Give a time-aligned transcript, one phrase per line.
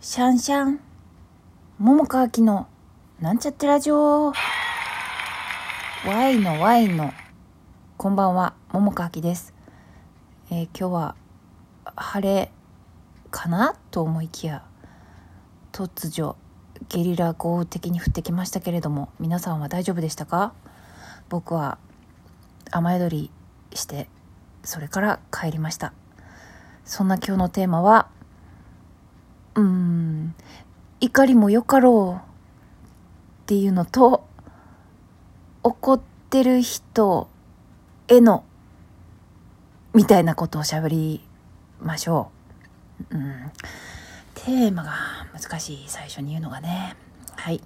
[0.00, 0.80] シャンシャン、
[1.80, 2.68] 桃川きの、
[3.20, 4.32] なんちゃってラジオ。
[6.06, 7.12] ワイのワイの、
[7.96, 9.54] こんばんは、桃川きです。
[10.52, 11.16] えー今日は、
[11.96, 12.52] 晴れ、
[13.32, 13.74] かな？
[13.90, 14.62] と思いきや、
[15.72, 16.36] 突如、
[16.88, 20.52] ゲリラ豪雨的に降ってきましたけれども、皆さんは大丈夫でしたか？
[21.28, 21.76] 僕は、
[22.70, 23.30] 雨宿り
[23.74, 24.08] して、
[24.62, 25.92] それから帰りました。
[26.84, 28.08] そんな今日のテーマは、
[29.58, 30.34] うん、
[31.00, 32.28] 怒りもよかろう
[33.42, 34.24] っていうのと、
[35.64, 37.28] 怒ってる人
[38.06, 38.44] への、
[39.94, 41.24] みたいなことをしゃべり
[41.80, 42.30] ましょ
[43.10, 43.16] う。
[43.16, 43.50] うん、
[44.36, 44.92] テーマが
[45.32, 46.94] 難しい、最初に言うのがね。
[47.34, 47.60] はい。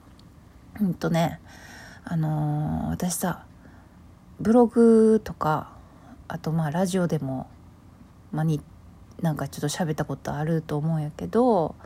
[0.81, 1.41] うんとね、
[2.05, 3.45] あのー私さ、
[4.41, 5.73] ブログとか、
[6.27, 7.51] あとまあラジオでも、
[8.33, 8.63] まあ、に
[9.23, 11.77] なんかちょっと喋ったことあると思うんやけど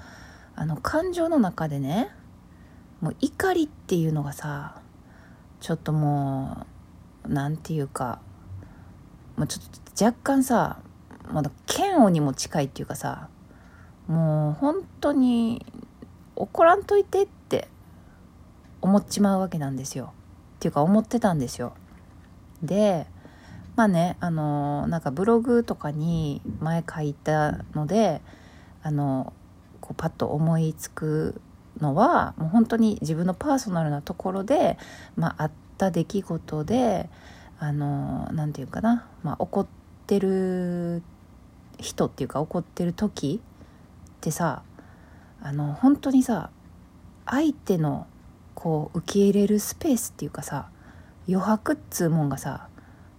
[0.55, 2.11] あの感情の中でね
[3.01, 4.80] もう怒りっていうのがさ
[5.60, 6.66] ちょっとも
[7.25, 8.21] うなんていうか
[9.37, 10.79] もうちょっと若干さ
[11.30, 13.29] まだ嫌悪にも近いっていうかさ
[14.07, 15.66] もう本当に
[16.37, 17.69] 怒らんといてって
[18.80, 20.13] 思っちまうわけなんですよ。
[20.57, 21.75] っていうか思ってたんですよ。
[22.63, 23.07] で
[23.77, 28.21] まあねあのなんかブログとかに前書いたので
[28.82, 29.32] あの
[29.80, 31.41] こうパッと思いつく
[31.80, 34.79] のはもう本当に自分のパーソナルなところで、
[35.16, 37.09] まあ、った出来事で
[37.59, 39.66] あのなんていうかな、まあ、怒っ
[40.07, 41.02] てる
[41.79, 44.63] 人っていうか怒ってる時ってさ
[45.43, 46.51] あの本当にさ
[47.27, 48.07] 相手の
[48.54, 50.71] こう受け入れるスペースっていうかさ
[51.29, 52.69] 余白っつうもんがさ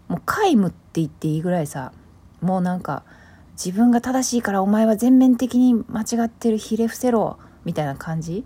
[0.08, 1.92] もう皆無って言っていいぐらいさ
[2.42, 3.04] もうなんか
[3.54, 8.46] 自分が正しいからお前は全面的に間違ってるひれ伏せろみたいな感じ？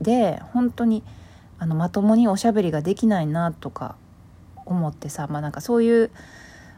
[0.00, 1.02] で本当に
[1.58, 3.96] あのまともにおしゃべりができないなとか
[4.64, 6.10] 思ってさまあなんかそういう、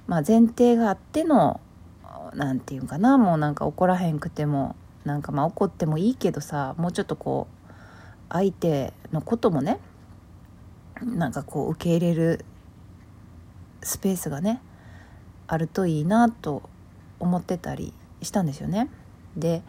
[0.07, 1.61] まあ、前提があっての
[2.35, 4.75] なんていうかなもうなんか怒らへんくても
[5.05, 7.73] なんかまあ怒ってもいいけどさもうちょっとこう
[8.31, 9.79] 相手のこともね
[11.03, 12.45] なんかこう受け入れる
[13.83, 14.61] スペースがね
[15.47, 16.63] あるといいなと
[17.19, 18.89] 思ってたりしたんですよね。
[19.37, 19.63] で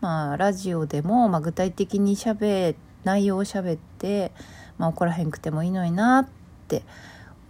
[0.00, 4.32] まあラジオでも、まあ、具体的にしゃべ内容をしゃべって、
[4.78, 6.28] まあ、怒らへんくてもいいのになっ
[6.68, 6.82] て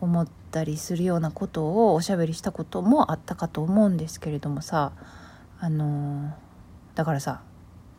[0.00, 4.92] 思ったりするようなことをおしゃべりしたこともあったかと思うんですけれどもさ
[5.60, 6.50] あのー
[6.94, 7.42] だからさ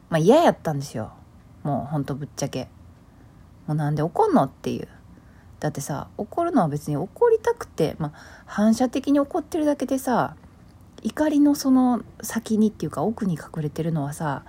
[0.10, 1.14] まあ嫌やったんですよ。
[1.64, 2.68] もうほんとぶっちゃけ。
[3.66, 4.88] もうなんで怒んのっていう。
[5.62, 10.36] だってさ怒るのは別に怒りたくて、まあ、反射的に怒ってるだけでさ
[11.04, 14.44] 怒りのその先にっていうか奥に隠れてるのはさ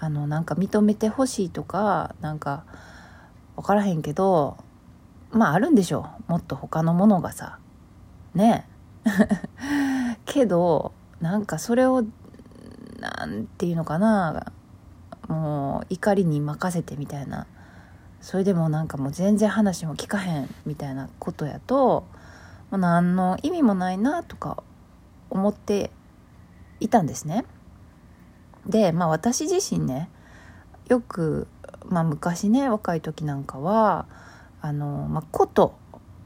[0.00, 2.64] あのなんか認めてほしいとかなんか
[3.54, 4.56] 分からへんけど
[5.30, 6.32] まああるんでしょう。
[6.32, 7.58] もっと他のものがさ。
[8.34, 8.66] ね。
[9.04, 12.04] え けどなんかそれを
[12.98, 14.52] なんていうのかな。
[15.28, 17.46] もう怒りに任せてみたいな。
[18.26, 22.08] それでもなんかもう全然話も聞かへんみたいなことやと
[22.72, 24.64] もう何の意味もないなとか
[25.30, 25.92] 思って
[26.80, 27.44] いたんですね。
[28.66, 30.10] でまあ私自身ね
[30.88, 31.46] よく、
[31.84, 34.06] まあ、昔ね若い時なんかは
[34.60, 35.76] あの、まあ、こと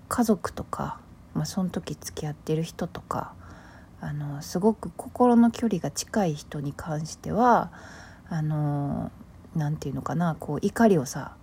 [0.09, 1.01] 家族とか、
[1.35, 3.35] まあ、その時付き合ってる人とか
[4.01, 7.71] あのすごく心の距離が近い人に関しては
[8.31, 9.13] あの
[9.55, 11.37] なんていうのかなこう怒りをさ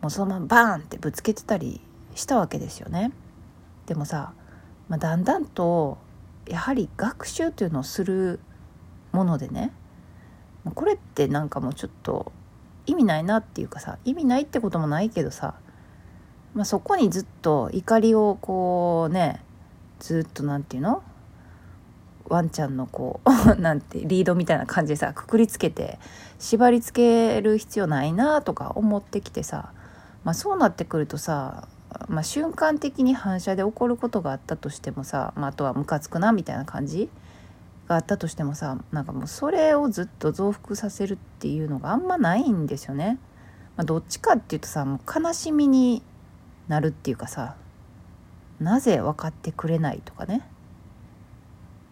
[0.00, 1.80] もうそのままバーンってぶつけてたり
[2.14, 3.12] したわけですよね。
[3.86, 4.32] でもさ、
[4.88, 5.98] まあ、だんだんと
[6.46, 8.40] やはり学習というのをする
[9.12, 9.72] ものでね
[10.74, 12.32] これってなんかもうちょっと
[12.86, 15.54] 意味ないなっていうかさ意味ないってこともないけどさ、
[16.54, 19.42] まあ、そこにずっと怒りをこうね
[20.00, 21.02] ずっとなんていうの？
[22.28, 25.98] ワンちゃんのこう なんてリードみたいな感じでさくくりつけて
[26.38, 29.72] 縛りつける必要ないなとか思ってきてさ、
[30.24, 31.68] まあ、そうなってくるとさ、
[32.08, 37.08] まあ、瞬間的に反射で起こることがあったとしてもさ、まあ、あとはムカつくなみたいな感じ
[37.88, 43.18] があったとしてもさなんかもうそれをずっと増幅させるっていうのがあんまないんですよね。
[43.76, 46.02] まあ、どっちかっていうとさもう悲しみに
[46.66, 47.56] なるっていうかさ
[48.60, 50.42] なぜ分かってくれないとかね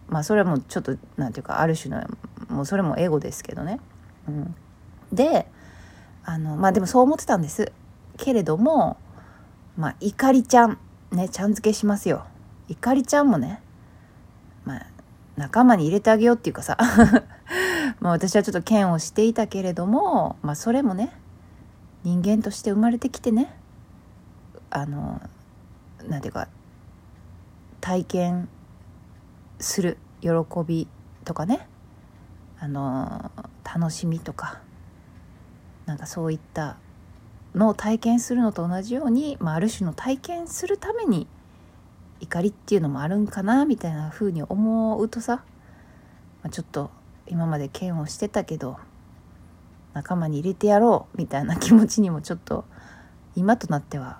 [0.09, 2.03] まあそれはもうちょっとなんていうかある種の
[2.49, 3.79] もうそれもエゴですけどね。
[4.27, 4.55] うん、
[5.11, 5.47] で
[6.23, 7.71] あのまあでもそう思ってたんです
[8.17, 8.97] けれども
[9.77, 10.77] まあ怒りちゃん
[11.11, 12.25] ねちゃん付けしますよ。
[12.67, 13.61] 怒りちゃんもね
[14.65, 14.87] まあ
[15.37, 16.77] 仲間に入れてあげようっていうかさ
[18.01, 21.11] まあ、私はちょっと嫌悪していたけれども、まあ、それもね
[22.03, 23.55] 人間として生まれてきてね
[24.69, 25.21] あの
[26.07, 26.47] なんていうか
[27.81, 28.49] 体験
[29.59, 30.29] する喜
[30.65, 30.87] び
[31.23, 31.67] とかね
[32.59, 33.31] あの
[33.63, 34.61] 楽しみとか
[35.85, 36.77] なんかそういった
[37.55, 41.27] の体験するのと同じように、まあ、ある種の体験するために
[42.19, 45.43] 怒りっていうのもあるんかなみたいな風に思うとさ、
[46.43, 46.91] まあ、ちょっと
[47.27, 48.77] 今まで嫌悪してたけど
[49.93, 52.65] 仲間に入れてやろうみたいな気持ちにもちょっと
[53.35, 54.19] 今となっては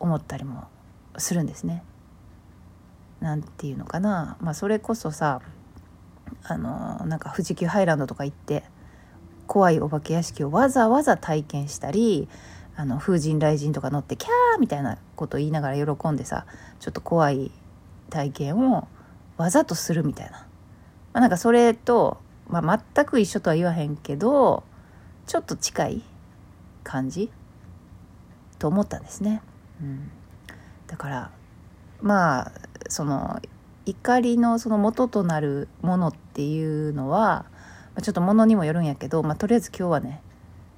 [0.00, 0.64] 思ったりも
[1.16, 1.84] するんですね。
[3.20, 5.40] なんていうのかな、まあ、それこそさ
[6.42, 8.64] あのなんか富士急ハイランドとか行って
[9.52, 12.26] 怖いお化け屋敷をわざわざ体験したり
[12.74, 16.46] あの風神雷神とか乗ってキャーみたいなことを言いながら喜んでさ
[16.80, 17.50] ちょっと怖い
[18.08, 18.88] 体験を
[19.36, 20.38] わざとするみたいな、
[21.12, 22.16] まあ、なんかそれと、
[22.48, 24.64] まあ、全く一緒とは言わへんけど
[25.26, 26.02] ちょっと近い
[26.82, 27.30] 感じ
[28.58, 29.42] と思ったんですね。
[29.82, 30.10] うん、
[30.86, 31.30] だから
[32.00, 32.52] まあ
[32.88, 33.38] その
[33.84, 37.44] 怒りのその元となるものっていうのは
[38.00, 40.22] ちょっとものにもよるんやけど、まあ、とりあえず今日はね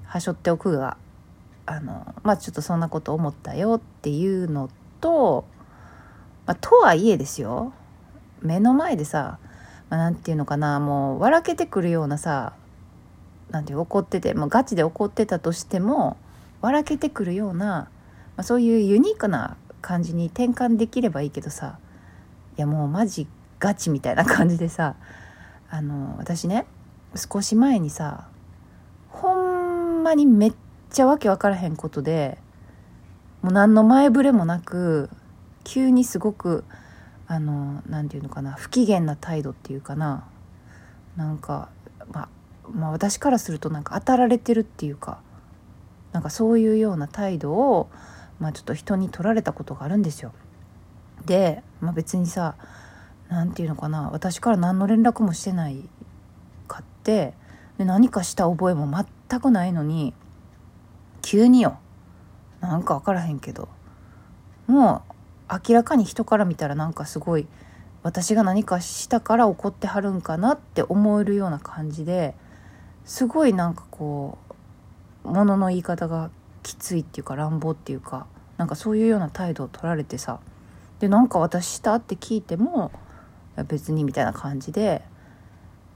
[0.05, 0.97] はしょっておくが
[1.67, 4.71] あのまあちょっとそんなこと思ったよっていうの
[5.01, 5.45] と、
[6.47, 7.73] まあ、とはいえですよ
[8.43, 9.39] 目の前でさ、
[9.91, 12.55] まあ、ていうのかなもう笑けてくるようなさ
[13.51, 16.17] なんていう怒っててもうガチで怒ってたとしても
[16.61, 17.89] 笑けてくるような、ま
[18.39, 21.79] あ、そういうユニークな感じに転換できればいいけどさ
[22.57, 23.27] いやもうマジ
[23.59, 24.97] ガチみたいな感じでさ
[25.71, 26.67] あの私ね
[27.17, 28.29] 少し前にさ
[29.09, 30.55] ほんまにめっ
[30.91, 32.39] ちゃわけわからへんことで
[33.43, 35.11] もう何の前触れもなく
[35.65, 36.65] 急にすごく
[37.27, 40.25] あの何て言うのかな不機嫌な態度っていうかな
[41.17, 41.69] なんか、
[42.13, 42.29] まあ、
[42.71, 45.21] まあ私からするとなんか当たられてるっていうか
[46.13, 47.89] なんかそういうような態度を、
[48.39, 50.33] まあ、ちょっと人に取られたことがあるんですよ。
[51.27, 52.55] で、まあ、別にさ
[53.29, 55.89] 何て言うのかな私から何の連絡もしてない
[57.05, 57.35] って
[57.77, 58.89] で何かした覚えも
[59.29, 60.15] 全くないのに
[61.23, 61.79] 急によ。
[62.61, 63.69] なんか分からへんけど。
[64.67, 65.03] も
[65.51, 67.47] う明らかに人から見たらなんかすごい
[68.03, 72.35] 私が何かしたから怒ってはるんかなって思えるような感じで
[73.05, 74.39] すごいなんかこ
[75.25, 76.31] うものの言い方が
[76.63, 80.41] きついっていうか乱暴っていうかなんかそういうような態度を取られてさ
[81.01, 82.91] でなんか私したって聞いても
[83.69, 85.03] 別にみたいな感じで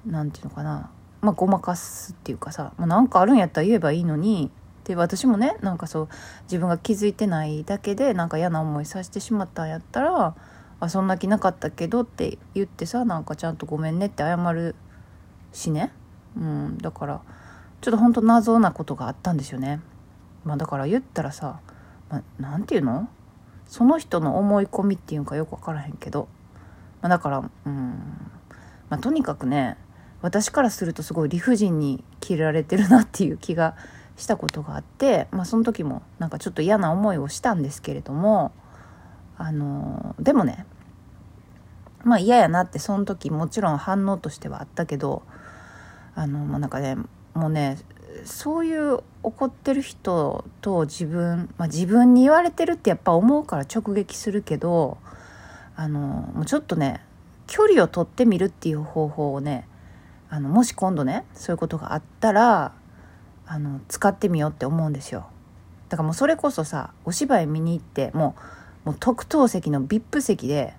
[0.07, 0.91] 何て言うのかな
[1.21, 4.51] まあごまかすっていうかさ、まあ、なんかあるんやったら言えばいいのに
[4.85, 6.09] で私もねなんかそう
[6.45, 10.35] 自分が気づいてないだけでなんか嫌な思いさせてしまったんやったら
[10.81, 14.75] 「あそんな気なかったけど」って言ってさなんかちゃんと「ごめんね」って謝る
[15.53, 15.93] しね、
[16.37, 17.21] うん、だから
[17.81, 19.81] ちょっとほんと謎なことがあったんですよね。
[20.45, 21.61] まあ、だから言ったらさ、
[22.39, 23.09] まあ、て言うの？
[23.67, 26.27] その人の思い込みっていうかよく分からへんけど、
[27.03, 27.91] まあ、だからうん、
[28.89, 29.77] まあ、とにかくね
[30.21, 33.77] 私からするとすごい理不尽に切られてるなっていう気が
[34.17, 38.53] したことがあって、まあ、その時もなんかちょっと嫌な思いをしたんですけれども
[39.37, 40.67] あのでもね
[42.03, 45.23] まあ嫌やなってその時もちろん反応としてはあったけど
[46.17, 46.97] あの、まあ、なんかね
[47.35, 47.79] もうね
[48.25, 54.99] そういう怒ってる人と自分、まあ、自分に言われてるってやっぱ思うから直撃するけど
[55.77, 56.01] あの
[56.35, 57.05] もうちょっとね
[57.47, 59.68] 距離を取ってみるっていう方法をね
[60.31, 62.73] あのもし今度ねそういうことがあったら
[63.47, 65.27] あの使ってみようって思うんですよ。
[65.89, 68.37] だからもうそれこそさお芝居見に行っても
[68.85, 70.75] うもう特等席の VIP 席で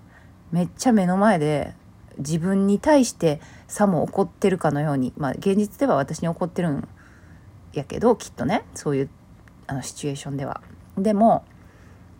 [0.52, 1.74] めっちゃ目の前で
[2.18, 6.88] 自分に対してさも怒ってるかのようにまあ現実では私に怒ってるん
[7.72, 9.10] やけどきっとねそういう
[9.66, 10.60] あのシチュエーションでは。
[10.96, 11.44] でも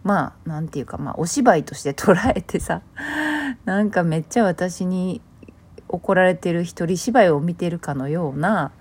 [0.02, 2.82] まあ何て言うかまあお芝居として捉えてさ
[3.64, 5.20] なんかめっちゃ私に
[5.90, 8.72] 怒られてる一人芝居を見てるかのような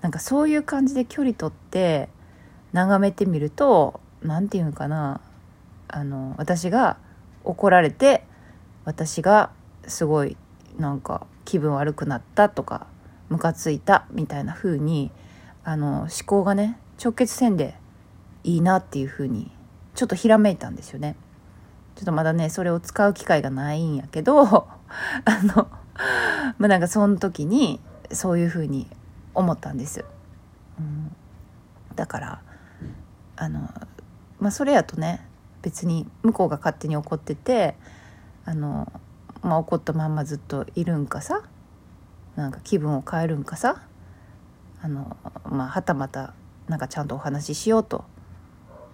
[0.00, 2.08] なんかそういう感じで距離取って
[2.72, 5.20] 眺めてみると何て言うのかな
[5.88, 6.96] あの私が
[7.44, 8.24] 怒られて
[8.84, 9.50] 私が
[9.86, 10.36] すごい
[10.78, 12.86] なんか気分悪くなったとか
[13.28, 15.10] ムカついたみたいな風に
[15.62, 17.74] あの思考がね直結せんで
[18.42, 19.50] いいなっていう風に
[19.94, 21.16] ちょっとひらめいたんですよね。
[21.96, 24.68] ちょっとまだねそれを使う機会がないんやけど あ
[25.44, 25.68] の
[26.58, 27.80] まあなんかその時に
[28.12, 28.88] そういうふうに
[29.34, 30.04] 思ったんです。
[30.78, 31.14] うん、
[31.94, 32.42] だから
[33.36, 33.60] あの
[34.40, 35.26] まあそれやとね
[35.62, 37.76] 別に向こうが勝手に怒ってて
[38.44, 38.92] あの、
[39.42, 41.42] まあ、怒ったまんまずっといるんかさ
[42.36, 43.82] なんか気分を変えるんかさ
[44.82, 45.16] あの
[45.48, 46.34] まあはたまた
[46.68, 48.04] なんかちゃんとお話ししようと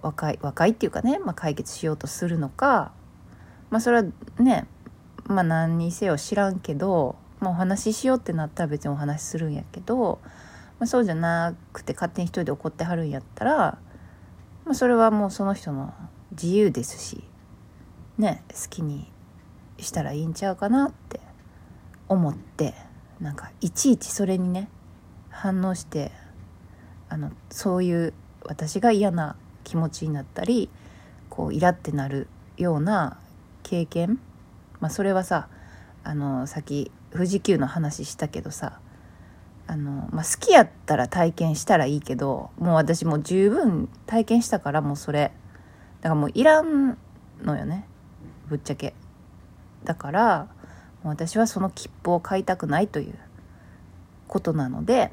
[0.02, 2.92] 若い若いっていうかね、まあ、解決しようとするのか
[3.70, 4.04] まあそれは
[4.38, 4.66] ね
[5.30, 10.20] まあ何にせよ知らんけど、まあ、お話ししようってなったら別にお話しするんやけど、
[10.78, 13.78] まあ、そうじゃなくて勝手に一人で怒ってはるんやったら、
[14.64, 15.94] まあ、それはもうその人の
[16.32, 17.24] 自由ですし
[18.18, 19.10] ね好きに
[19.78, 21.20] したらいいんちゃうかなって
[22.08, 22.74] 思って
[23.20, 24.68] なんかいちいちそれにね
[25.30, 26.10] 反応して
[27.08, 30.68] あのそういう私が嫌な気持ちになったり
[31.28, 33.18] こうイラってなるような
[33.62, 34.18] 経験、
[34.80, 35.48] まあ、それはさ
[36.02, 38.80] あのさっき富士急の話したけどさ
[39.66, 45.32] あの、まあ、好きやったら体験したらいいけどもう私もう十分体験したからもうそれ。
[46.00, 46.96] だからもういらん
[47.42, 47.86] のよね。
[48.48, 48.94] ぶっちゃけ。
[49.84, 50.48] だから
[51.02, 53.14] もう私はその切符を買いたくないという
[54.26, 55.12] ことなので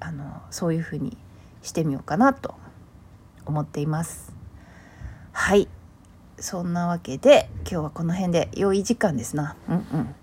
[0.00, 1.16] あのそういうふうに
[1.62, 2.54] してみようかなと
[3.44, 4.32] 思っています。
[5.32, 5.68] はい。
[6.38, 9.56] そんなわけで今日はこの辺で良い時間ですな。
[9.68, 10.14] うんうん。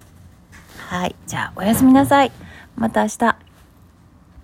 [0.78, 1.16] はい。
[1.26, 2.32] じゃあおやすみなさい。
[2.76, 3.53] また明日。